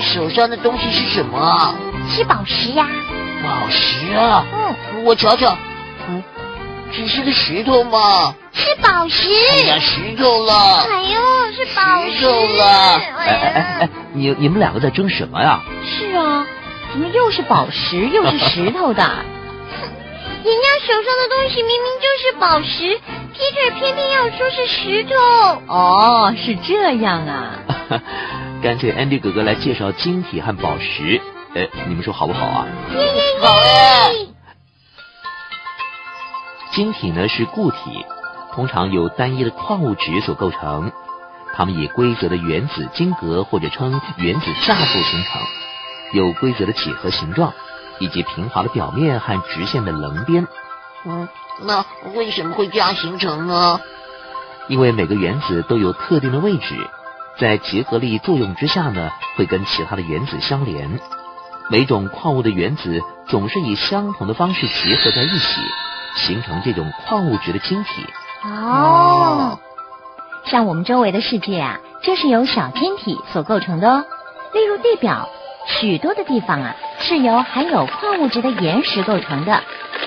[0.00, 1.74] 手上的东西是什么啊？
[2.08, 2.86] 是宝石呀。
[3.42, 4.44] 宝石啊？
[4.52, 5.56] 嗯，我瞧瞧，
[6.08, 6.22] 嗯，
[6.92, 8.34] 只是个石头嘛。
[8.52, 9.28] 是宝石。
[9.52, 10.54] 哎呀，石头了。
[10.90, 11.20] 哎呦，
[11.52, 12.18] 是宝石。
[12.18, 12.64] 石头了。
[12.64, 15.60] 哎哎哎哎，你你们两个在争什么呀？
[15.84, 16.46] 是啊，
[16.92, 19.02] 怎么又是宝石又是石头的？
[20.44, 22.98] 人家手上的东西明明就是宝石
[23.32, 25.62] ，Peter 偏偏要说是石头。
[25.68, 27.54] 哦，是这样啊。
[28.62, 31.20] 干脆 Andy 哥哥来介绍晶体和宝石，
[31.52, 32.66] 呃，你们说好不好啊？
[33.40, 34.28] 好耶！
[36.70, 38.06] 晶体呢是固体，
[38.54, 40.92] 通常由单一的矿物质所构成，
[41.52, 45.42] 它们以规则的原子晶格或者称原子架构形成，
[46.12, 47.52] 有规则的几何形状，
[47.98, 50.46] 以及平滑的表面和直线的棱边。
[51.04, 51.28] 嗯，
[51.62, 53.80] 那为什么会这样形成呢？
[54.68, 56.76] 因为每个原子都有特定的位置，
[57.38, 61.00] 在结合力作用之下呢，会跟其他的原子相连。
[61.70, 65.60] 每种矿物的原子总是以相同的方式结合在一起，
[66.16, 68.04] 形成这种矿物质的晶体。
[68.44, 69.58] 哦，
[70.44, 74.04] 像我们周围的世界啊，就是由小晶体所构成的哦。
[74.52, 75.28] 例如地表，
[75.66, 79.62] 许多的地方啊，是由含有矿物质的岩石构成的，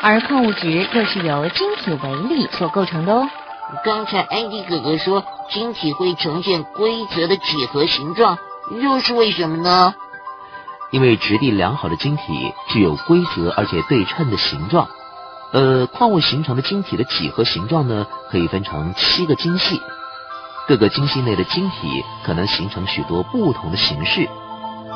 [0.00, 3.28] 而矿物质又是由晶体微粒所构成的哦。
[3.84, 8.38] 刚才安迪哥哥说晶体会呈现规则的几何形状，
[8.82, 9.94] 又是为什么呢？
[10.90, 14.88] 因为质地良好的晶体具有规则而且对称的形状。
[15.52, 19.80] 呃，矿物形成的晶体的几何形状呢，可以分成七个晶系，
[20.68, 24.28] 各个晶系内的晶体可能形成许多不同的形式，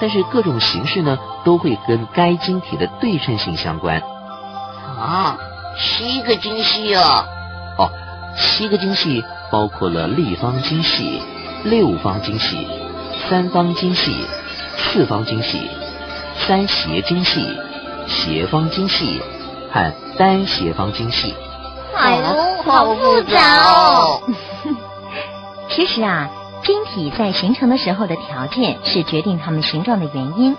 [0.01, 4.01] 但是各种形式呢，都会跟该晶体的对称性相关。
[4.99, 5.39] 啊，
[5.79, 7.27] 七个晶系啊！
[7.77, 7.91] 哦，
[8.37, 11.23] 七个晶系包括了立方晶系、
[11.65, 12.67] 六方晶系、
[13.29, 14.27] 三方晶系、
[14.77, 15.71] 四方晶系、
[16.47, 17.57] 三斜晶系、
[18.07, 19.21] 斜方晶系
[19.73, 21.35] 和单斜方晶系。
[21.97, 24.21] 哎呦，好复杂哦！
[25.71, 26.29] 其实啊，
[26.65, 30.57] 晶体在形成的时候的条件是决定它们形状的原因，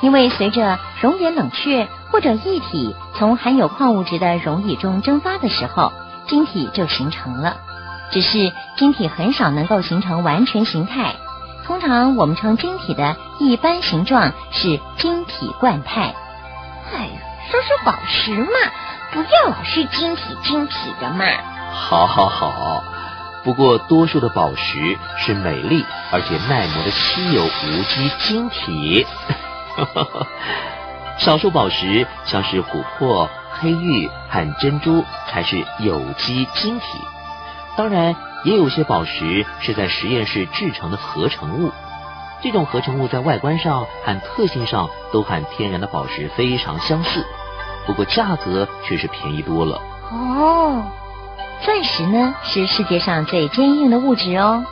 [0.00, 5.92] 因为随着熔岩冷却或者液体从含有矿物质的溶液中蒸发的时候，
[6.30, 7.56] 晶体就形成了。
[8.12, 11.16] 只是晶体很少能够形成完全形态，
[11.66, 16.14] 通常我们称晶体的一般形状是晶体冠态。
[16.92, 17.12] 哎呀，
[17.50, 18.46] 说说宝石嘛，
[19.12, 21.24] 不要老是晶体晶体的嘛。
[21.72, 22.84] 好，好，好。
[23.42, 29.06] 不过，多数的宝石是美丽而且耐磨的稀有无机晶体。
[31.16, 33.30] 少数宝石，像是琥珀、
[33.60, 36.86] 黑玉和珍珠，才是有机晶体。
[37.76, 41.70] 当然，也有些宝石是在实验室制成的合成物。
[42.42, 47.24] 这种合成物在外观上和特性上都和天然的宝石非常相似，
[47.86, 49.80] 不过价格却是便宜多了。
[50.10, 50.82] 哦，
[51.62, 54.64] 钻石呢是世界上最坚硬的物质哦，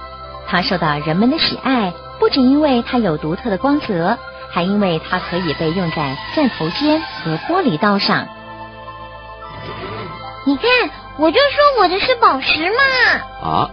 [0.47, 4.19] 它受到人们的喜爱，不仅因为它有独特的光泽，
[4.50, 8.26] 还因为它可以被用在钻头尖和玻璃刀上。
[10.47, 10.65] 你看，
[11.19, 12.82] 我就说我的是宝石嘛。
[13.43, 13.71] 啊，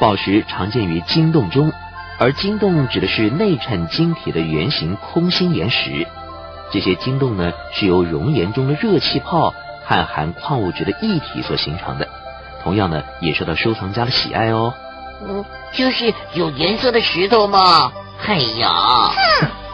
[0.00, 1.72] 宝石常见于晶洞中，
[2.18, 6.06] 而晶洞指的是内衬晶体的圆形空心岩石。
[6.72, 9.54] 这些晶洞呢，是由熔岩中的热气泡
[9.84, 12.08] 和含矿物质的液体所形成的。
[12.62, 14.74] 同样呢，也受到收藏家的喜爱哦。
[15.26, 17.92] 嗯，就是有颜色的石头嘛。
[18.26, 19.12] 哎呀！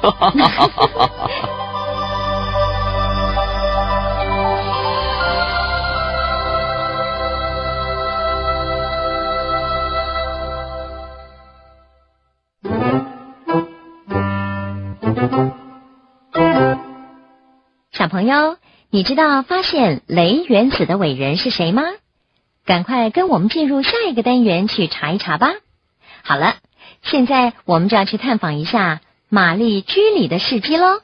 [18.00, 18.56] 小朋友，
[18.88, 21.82] 你知道发现镭原子的伟人是谁吗？
[22.64, 25.50] 赶快跟我们进入下一个单元去查一查吧。
[26.22, 26.56] 好了，
[27.02, 31.02] 现在我们就要去探访一下玛丽居里的事迹喽。